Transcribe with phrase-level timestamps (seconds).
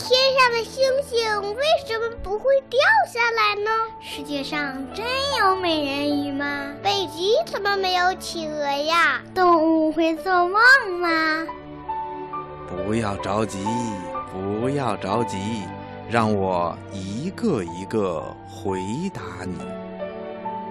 [0.00, 3.70] 天上的星星为什么不会掉下来呢？
[4.00, 5.04] 世界上真
[5.38, 6.72] 有美人鱼吗？
[6.82, 9.20] 北极怎么没有企鹅呀？
[9.34, 10.54] 动物会做梦
[11.00, 11.46] 吗？
[12.66, 13.62] 不要着急，
[14.32, 15.36] 不要着急，
[16.08, 18.80] 让我一个一个回
[19.12, 19.58] 答你。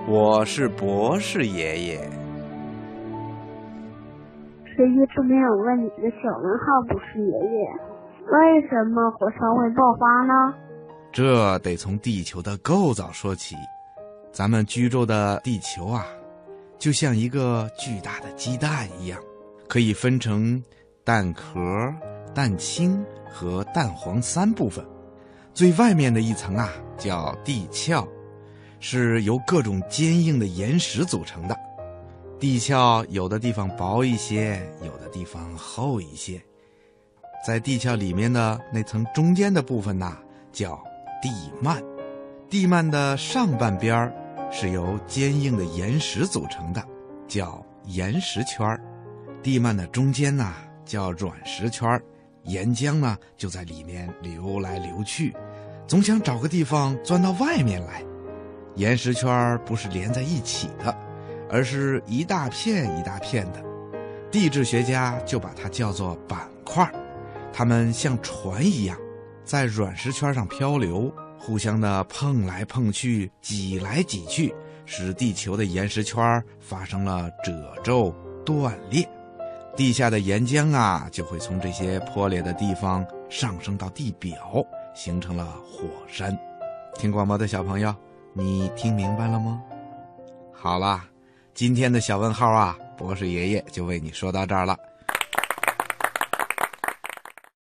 [0.07, 2.09] 我是博士爷爷。
[4.65, 7.98] 谁一直没有问你的小问号，博士爷爷？
[8.31, 10.53] 为什么火山会爆发呢？
[11.11, 13.55] 这得从地球的构造说起。
[14.31, 16.05] 咱们居住的地球啊，
[16.77, 19.19] 就像一个巨大的鸡蛋一样，
[19.67, 20.63] 可以分成
[21.03, 21.51] 蛋壳、
[22.35, 24.85] 蛋清和蛋黄三部分。
[25.51, 28.07] 最外面的一层啊，叫地壳，
[28.79, 31.57] 是由各种坚硬的岩石组成的。
[32.39, 36.39] 地壳有的地方薄一些，有的地方厚一些。
[37.45, 40.17] 在地壳里面的那层中间的部分呐，
[40.51, 40.81] 叫
[41.21, 41.29] 地
[41.61, 41.81] 幔。
[42.49, 44.13] 地幔的上半边儿
[44.51, 46.83] 是由坚硬的岩石组成的，
[47.27, 48.79] 叫岩石圈。
[49.41, 50.53] 地幔的中间呐，
[50.85, 52.01] 叫软石圈。
[52.43, 55.35] 岩浆呢就在里面流来流去，
[55.85, 58.03] 总想找个地方钻到外面来。
[58.75, 60.97] 岩石圈不是连在一起的，
[61.49, 63.63] 而是一大片一大片的。
[64.31, 66.89] 地质学家就把它叫做板块。
[67.51, 68.97] 它们像船一样，
[69.43, 74.53] 在软石圈上漂流，互相的碰来碰去，挤来挤去，
[74.85, 79.07] 使地球的岩石圈发生了褶皱断裂。
[79.75, 86.37] 地下的岩浆啊，就会从这些破裂的地方上升到地表，形成了火山。
[86.95, 87.93] 听广播的小朋友，
[88.33, 89.61] 你听明白了吗？
[90.51, 91.05] 好啦，
[91.53, 94.77] 今天的小问号啊，博士爷爷就为你说到这儿了。